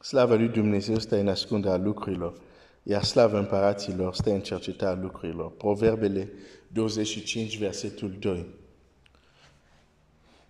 [0.00, 2.40] Slava lui Dumnezeu stă în ascunderea lucrurilor,
[2.82, 5.50] iar slava împăraților stă în cercetarea lucrurilor.
[5.50, 6.32] Proverbele
[6.68, 8.46] 25, versetul 2.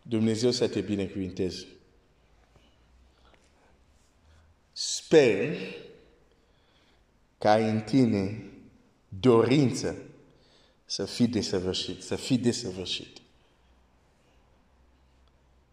[0.02, 1.66] Dumnezeu să te binecuvinteze.
[4.72, 5.56] Sper
[7.38, 8.44] ca în tine
[9.08, 9.96] dorință
[10.84, 13.18] să fii desăvârșit, să fii desăvârșit.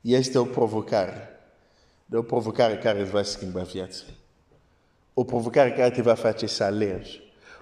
[0.01, 1.36] Este o provocare.
[2.09, 4.03] De o provocare care îți va schimba viața.
[5.13, 7.21] O provocare care te va face să alergi.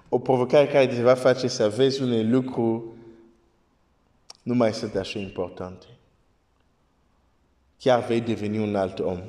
[0.09, 2.83] O provocare care te va face să vezi unele lucruri
[4.43, 5.85] nu mai sunt așa importante.
[7.79, 9.21] Chiar vei deveni un alt om.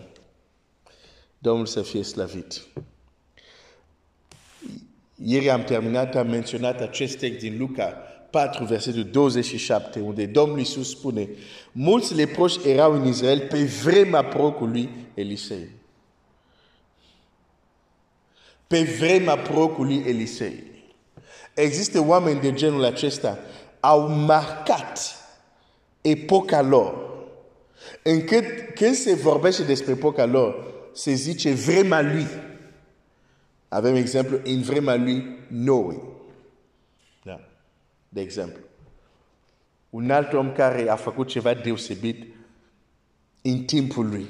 [1.38, 2.66] Domnul să fie slăvit.
[5.14, 10.90] Ieri am terminat, am menționat acest text din Luca 4, versetul 27, unde Domnul Iisus
[10.90, 11.28] spune,
[11.72, 15.68] mulți leproși erau în Israel pe vremea procului Elisei.
[18.66, 20.62] Pe vremea procului Elisei.
[21.54, 23.38] Există oameni de genul acesta,
[23.80, 25.00] au marcat
[26.00, 26.94] epoca lor.
[28.02, 32.26] Încât când se vorbește despre epoca lor, se zice vremea lui.
[33.68, 36.15] Avem exemplu în vremea lui Noe.
[38.24, 38.56] De.
[39.90, 42.26] Un alt om care a făcut ceva deosebit
[43.42, 44.26] în timpul lui.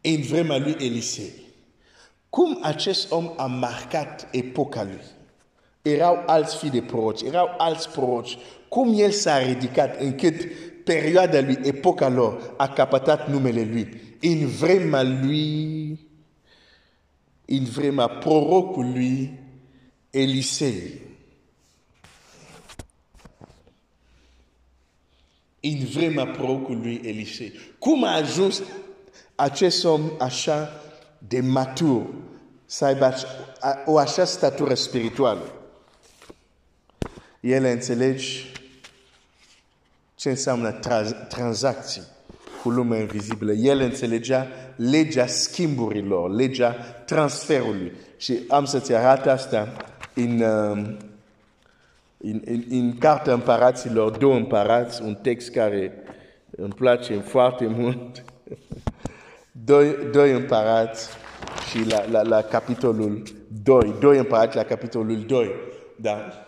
[0.00, 1.32] În vremea lui Elisei.
[2.28, 5.00] Cum acest om a marcat epoca lui?
[5.82, 8.38] Erau alți fii de proroci, erau alți proroci.
[8.68, 10.44] Cum el s-a ridicat încât
[10.84, 14.16] perioada lui, epoca lor, a capătat numele lui.
[14.20, 15.98] În vremea lui,
[17.44, 19.42] în vremea prorocului
[20.14, 21.00] Elisei.
[25.60, 27.52] În vremea prorocului Elisei.
[27.78, 28.62] Cum a ajuns
[29.34, 30.80] acest om așa
[31.28, 32.06] de matur
[32.66, 33.14] să aibă
[33.84, 35.52] o așa statură spirituală?
[37.40, 38.28] El înțelege
[40.14, 42.02] ce înseamnă trans- tranzacții
[42.62, 43.52] cu lumea invizibilă.
[43.52, 46.72] El înțelegea legea schimburilor, legea
[47.06, 47.92] transferului.
[48.16, 49.76] Și am să-ți arăt asta
[50.14, 50.96] în, uh,
[52.18, 55.92] în, în, în Cartea Împăraților, două împărați, un text care
[56.50, 58.24] îmi place foarte mult.
[59.64, 61.08] doi, doi împărați
[61.70, 63.22] și la, la, la capitolul
[63.62, 65.50] 2, doi împărați la capitolul 2.
[65.96, 66.46] Da?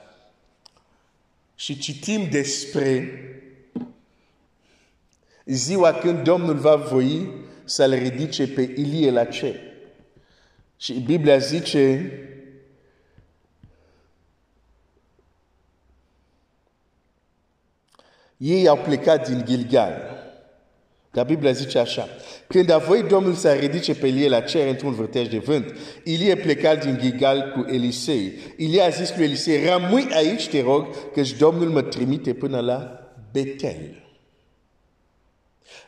[1.55, 3.11] Și citim despre
[5.45, 7.31] ziua când Domnul va voi
[7.65, 9.55] să-l ridice pe Ilie la cer.
[10.77, 12.11] Și Biblia zice
[18.37, 20.15] ei au plecat din Gilgal.
[21.13, 22.09] Dar Biblia zice așa.
[22.49, 25.75] Când a voit Domnul să ridice pe Ilie la cer într-un vârtej de vânt,
[26.05, 28.33] Ilie pleca din Gilgal cu Elisei.
[28.57, 33.01] Ilie a zis lui Elisei, rămâi aici, te rog, căci Domnul mă trimite până la
[33.33, 34.06] Betel.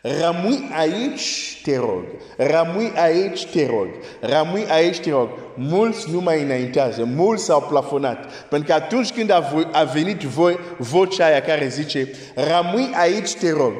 [0.02, 2.04] Rămâi aici, te rog.
[2.36, 3.88] Rămâi aici, te rog.
[4.20, 5.28] Rămâi aici, te rog.
[5.54, 8.32] Mulți nu mai înaintează, mulți s-au plafonat.
[8.48, 13.52] Pentru că atunci când a, a venit voi, vocea aia care zice, rămâi aici, te
[13.52, 13.74] rog,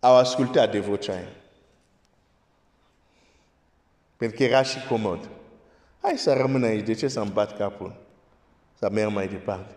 [0.00, 1.28] au ascultat de vocea aia.
[4.16, 5.28] Pentru că era și comod.
[6.02, 7.96] Hai să rămân aici, de ce să-mi bat capul?
[8.78, 9.74] Să merg mai departe.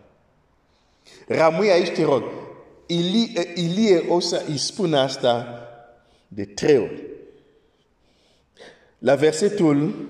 [1.28, 2.24] Rămâi aici, te rog.
[2.92, 5.68] Ilie, Ilie o să îi spun asta
[6.28, 7.04] de trei ori.
[8.98, 10.08] La versetul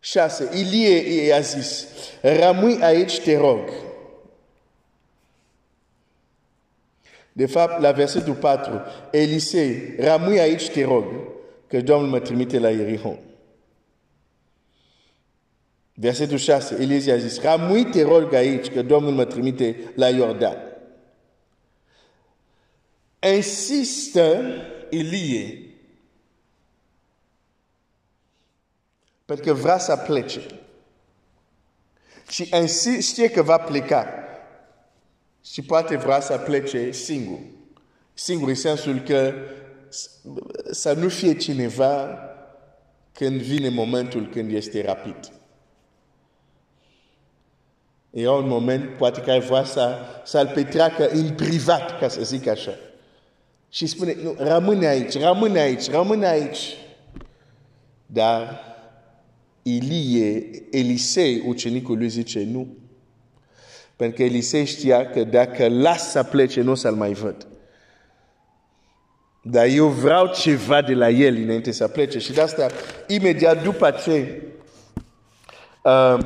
[0.00, 1.86] 6, Ilie i-a zis,
[2.22, 3.70] rămâi aici, te rog.
[7.32, 8.80] De fapt, la versetul 4,
[9.10, 11.04] Elisei, rămâi aici, te rog,
[11.66, 13.18] că Domnul mă trimite la Ierihon.
[15.94, 20.56] Versetul 6, Elizie a zis, rămâi te rog aici că Domnul mă trimite la Iordan.
[23.34, 24.42] Insistă
[24.90, 25.64] Elie
[29.24, 30.40] pentru că vrea să plece.
[32.28, 34.06] Și insist, știe că va pleca.
[35.44, 37.38] Și poate vrea să plece singur.
[38.14, 39.34] Singur în sensul că
[40.70, 42.18] să nu fie cineva
[43.12, 45.33] când vine momentul când este rapid.
[48.14, 52.46] Era un moment, poate că ai vrea să, să-l petreacă în privat, ca să zic
[52.46, 52.74] așa.
[53.68, 56.76] Și spune, nu, rămâne aici, rămâne aici, rămâne aici.
[58.06, 58.60] Dar
[59.62, 62.76] Ilie, Elisei, ucenicul lui zice nu.
[63.96, 67.46] Pentru că Elisei știa că dacă lasă să plece, nu o să-l mai văd.
[69.42, 72.18] Dar eu vreau ceva de la el înainte să plece.
[72.18, 72.66] Și de asta,
[73.06, 74.42] imediat după ce,
[75.82, 76.18] uh,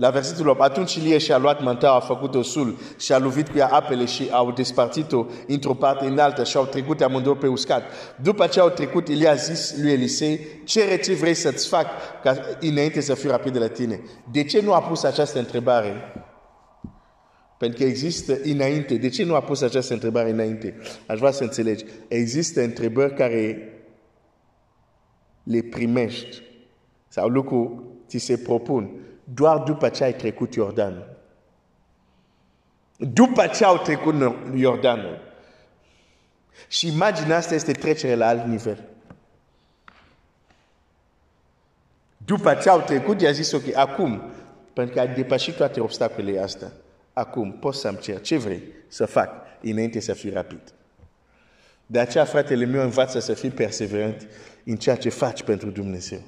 [0.00, 3.58] la versetul 8, atunci Ilie și-a luat mantaua, a făcut-o sul și a lovit cu
[3.58, 7.82] ea apele și au despărțit-o într-o parte în alta și au trecut amândouă pe uscat.
[8.22, 11.86] După ce au trecut, Ilie a zis lui Elisei, cere ce vrei să-ți fac
[12.22, 14.00] ca înainte să fiu rapid de la tine.
[14.32, 16.12] De ce nu a pus această întrebare?
[17.58, 18.94] Pentru că există înainte.
[18.94, 20.76] De ce nu a pus această întrebare înainte?
[21.06, 21.84] Aș vrea să înțelegi.
[22.08, 23.72] Există întrebări care
[25.42, 26.42] le primești
[27.08, 28.99] sau lucruri ți se propun
[29.40, 31.16] doar după ce ai trecut Iordanul.
[32.96, 34.14] După ce au trecut
[34.54, 35.18] Iordanul.
[36.68, 38.78] Și imaginea asta este trecere la alt nivel.
[42.16, 44.22] După ce au trecut, i-a zis, ok, acum,
[44.72, 46.72] pentru că a depășit toate obstacolele astea,
[47.12, 50.60] acum poți să-mi cer ce vrei să fac înainte să fiu rapid.
[51.86, 54.26] De aceea, fratele meu, învață să fii perseverent
[54.64, 56.20] în ceea ce faci pentru Dumnezeu.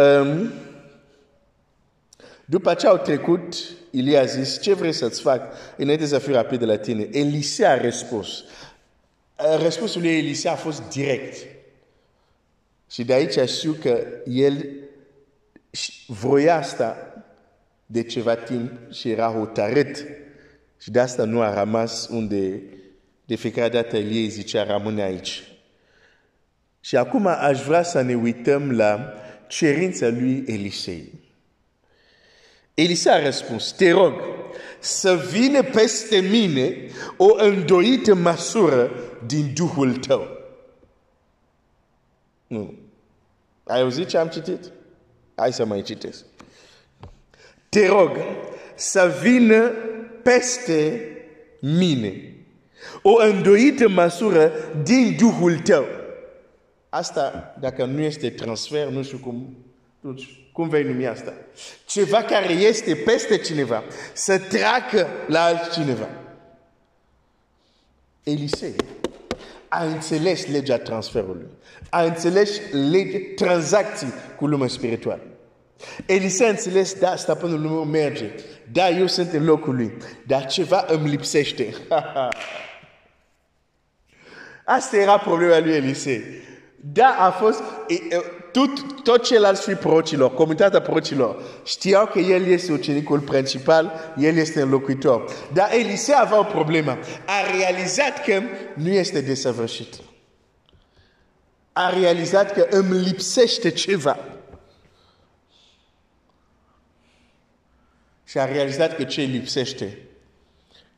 [0.00, 0.52] Um,
[2.44, 3.54] după ce au trecut,
[3.90, 7.08] Ilie a zis, ce vrei să-ți fac înainte să fiu rapid de la tine?
[7.12, 8.44] Elisea a răspuns.
[9.62, 11.46] Răspunsul lui Elisea a fost direct.
[12.90, 14.66] Și de aici știu că el
[16.06, 17.14] vroia asta
[17.86, 20.04] de ceva timp și era hotărât.
[20.80, 22.62] Și de asta nu a rămas unde
[23.24, 25.42] de fiecare dată Elie zicea rămâne aici.
[26.80, 29.18] Și acum aș vrea să ne uităm la
[29.54, 31.12] cerința lui Elisei.
[32.74, 34.12] Elisei a răspuns, te rog,
[34.78, 36.76] să vină peste mine
[37.16, 38.90] o îndoită măsură
[39.26, 40.28] din Duhul tău.
[42.46, 42.74] Nu.
[43.64, 44.72] Ai auzit ce am citit?
[45.34, 46.24] Hai să mai citesc.
[47.68, 48.16] Te rog
[48.74, 49.72] să vină
[50.22, 51.08] peste
[51.60, 52.34] mine
[53.02, 54.52] o îndoită măsură
[54.82, 55.84] din Duhul tău.
[56.94, 59.56] Asta, dacă nu este transfer, nu știu cum,
[60.52, 61.32] cum vei numi asta.
[61.86, 63.82] Ceva care este peste cineva,
[64.12, 66.08] să treacă la altcineva.
[68.22, 68.74] Elisei
[69.68, 71.46] a înțeles legea transferului.
[71.90, 75.22] A înțeles legea tranzacții cu lumea spirituală.
[76.06, 78.30] Elisei a înțeles, da, stăpânul meu merge.
[78.72, 79.92] Da, eu sunt în locul lui.
[80.26, 81.74] Dar ceva îmi lipsește.
[84.64, 86.42] Asta era problema lui Elisei.
[86.92, 87.62] Da, a fost,
[88.52, 94.60] tot, tot ceilalți fi procilor, comunitatea procilor, știau că el este ucenicul principal, el este
[94.60, 95.30] înlocuitor.
[95.52, 96.98] Dar Elisei avea o problemă.
[97.26, 98.42] A realizat că
[98.74, 99.94] nu este desăvârșit.
[101.72, 104.18] A realizat că îmi lipsește ceva.
[108.24, 109.98] Și a realizat că ce lipsește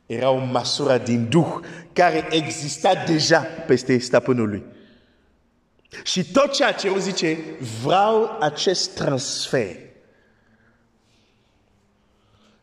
[0.05, 1.59] era o măsură din Duh
[1.93, 4.75] care exista deja peste stăpânul lui.
[6.03, 7.37] Și tot ceea ce o zice,
[7.81, 9.75] vreau acest transfer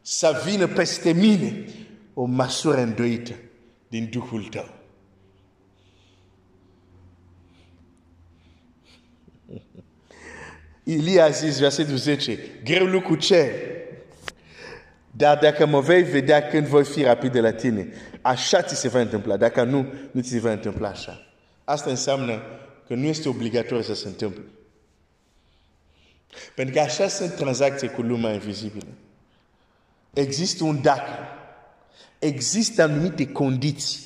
[0.01, 1.65] să vină peste mine
[2.15, 3.35] o măsură îndoită
[3.89, 4.75] din Duhul tău.
[10.83, 13.53] Ilie a zis, versetul 10, greu lucru ce?
[15.11, 17.93] Dar dacă mă vei vedea când voi fi rapid de la tine,
[18.23, 19.37] așa ți se va întâmpla.
[19.37, 21.27] Dacă nu, nu ți se va întâmpla așa.
[21.65, 22.43] Asta înseamnă
[22.87, 24.45] că nu este obligatoriu să se întâmple.
[26.55, 28.87] Pentru că așa sunt tranzacții cu lumea invizibilă.
[30.13, 31.19] Există un dacă.
[32.19, 34.01] Există anumite condiții.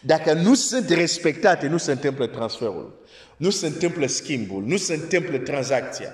[0.00, 3.06] Dacă nu sunt respectate, nu se întâmplă transferul.
[3.36, 4.62] Nu se întâmplă schimbul.
[4.62, 6.12] Nu se întâmplă tranzacția.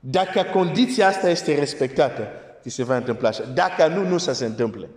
[0.00, 2.28] Dacă condiția asta este respectată,
[2.62, 3.42] ți se va întâmpla așa.
[3.42, 4.88] Dacă nu, nu să se întâmple.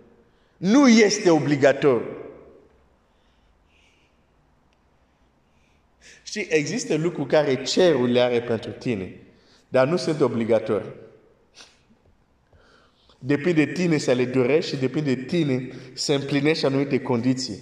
[0.57, 2.17] Nu este obligatoriu.
[6.33, 9.19] Știi, există lucruri care cerul le are pentru tine,
[9.69, 10.93] dar nu sunt obligatorii.
[13.19, 17.59] Depinde de tine să le dorești și depinde de tine să împlinești anumite condiții.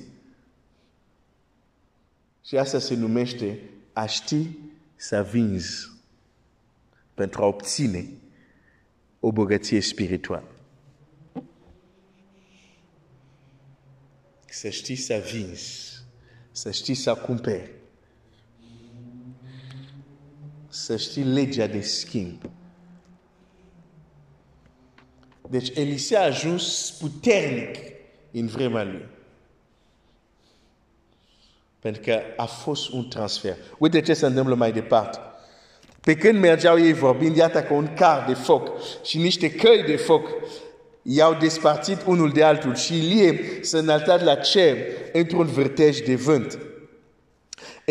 [2.46, 3.60] Și asta se numește
[3.94, 4.48] a ști
[4.96, 5.92] să vinzi
[7.14, 8.10] pentru a obține
[9.20, 10.52] o bogăție spirituală.
[14.46, 16.04] Să știi să vinzi,
[16.52, 17.80] să știi să cumperi
[20.72, 22.42] să știi legea de schimb.
[25.50, 27.78] Deci Elisei a ajuns puternic
[28.32, 29.08] în vremea lui.
[31.80, 33.56] Pentru că a fost un transfer.
[33.78, 35.20] Uite ce se întâmplă mai departe.
[36.02, 38.70] Pe când mergeau ei vorbind, iată că un car de foc
[39.04, 40.30] și niște căi de foc
[41.02, 44.78] i-au despărțit unul de altul și Ilie s-a înaltat la cer
[45.14, 46.60] într-un vârtej de vânt.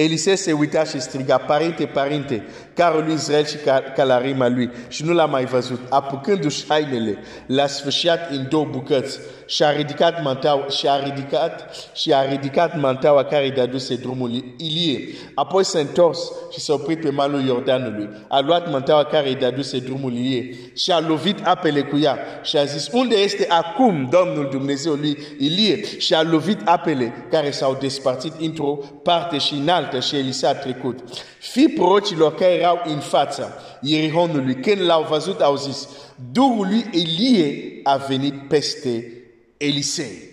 [0.02, 3.56] Elisei se uita și striga, Părinte, Părinte, carul lui Israel și
[3.96, 5.80] calarima lui și nu l-a mai văzut.
[5.88, 9.18] Apucându-și hainele, l-a sfârșit în două bucăți
[9.50, 14.30] și a ridicat mantaua, și a ridicat, și a ridicat mantaua care i-a dus drumul
[14.56, 15.08] Ilie.
[15.34, 16.18] Apoi s-a întors
[16.52, 18.08] și s-a oprit pe malul Iordanului.
[18.28, 22.56] A luat mantaua care i-a dus drumul Ilie și a lovit apele cu ea și
[22.56, 25.98] a zis, unde este acum Domnul Dumnezeu lui Ilie?
[25.98, 30.54] Și a lovit apele care s-au despărțit într-o parte și în altă și Elisa a
[30.54, 30.98] trecut.
[31.38, 35.88] Fii prorocilor care erau în fața Ierihonului, când l-au văzut, au zis,
[36.32, 39.14] Duhul lui Elie a venit peste
[39.60, 40.30] Elisei.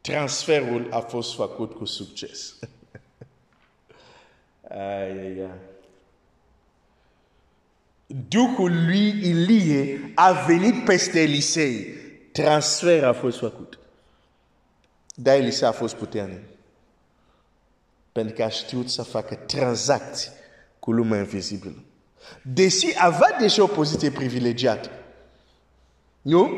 [0.00, 2.54] Transferul a fost făcut cu succes.
[4.68, 5.50] ai, ai, ai.
[8.28, 11.94] Duhul lui Ilie a venit peste Elisei.
[12.32, 13.78] Transfer a fost făcut.
[15.14, 16.42] Dar Elisei a fost puternic.
[18.12, 20.30] Pentru că a știut să facă tranzacții
[20.78, 21.82] cu lumea invizibilă.
[22.42, 24.90] Deși avea deja o poziție privilegiată.
[26.22, 26.50] Nu?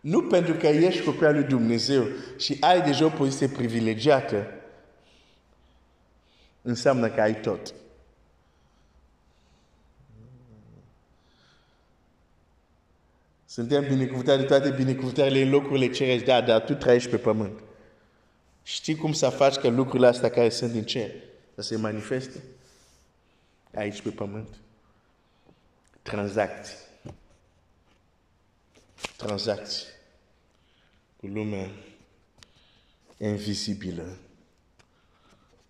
[0.00, 2.06] Nu pentru că ești copil lui Dumnezeu
[2.38, 4.46] și ai deja o poziție privilegiată,
[6.62, 7.74] înseamnă că ai tot.
[13.46, 17.60] Suntem binecuvântați de toate binecuvântările în locurile cerești, da, dar tu trăiești pe pământ.
[18.62, 21.10] Știi cum să faci că lucrurile astea care sunt din cer
[21.54, 22.42] să se manifeste
[23.74, 24.48] aici pe pământ?
[26.02, 26.87] Tranzacții.
[29.18, 29.86] Tranzacții
[31.16, 31.70] cu lumea
[33.16, 34.16] invizibilă.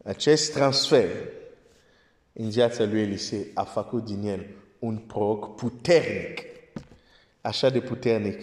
[0.05, 1.11] Acest transfer
[2.33, 4.47] în viața lui Elisei a făcut din el
[4.78, 6.40] un proroc puternic.
[7.40, 8.40] Așa de puternic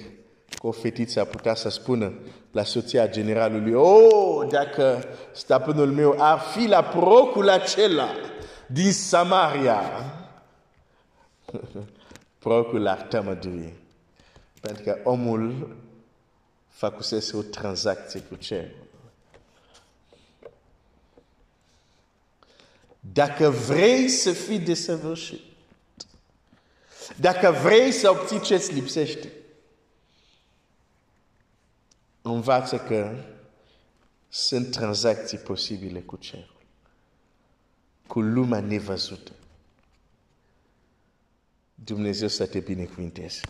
[0.59, 2.13] că o fetiță a putea să spună
[2.51, 8.07] la soția generalului, oh, dacă stăpânul meu ar fi la prorocul acela
[8.67, 9.81] din Samaria,
[12.39, 13.83] prorocul ar tămădui.
[14.65, 15.77] Pentru că omul
[16.67, 18.87] făcusese o tranzacție cu cerul.
[22.99, 25.41] Dacă vrei să fii desăvârșit,
[27.19, 29.31] dacă vrei să obții ce-ți lipsește,
[32.21, 33.23] învață că
[34.29, 36.61] sunt tranzacții posibile cu cerul,
[38.07, 39.31] cu lumea nevăzută.
[41.75, 43.41] Dumnezeu să te binecuvinteze.